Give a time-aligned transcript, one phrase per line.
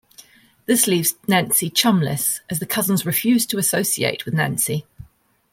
[0.65, 4.83] This leaves Nancy chumless, as the cousins refuse to associate with Nancy.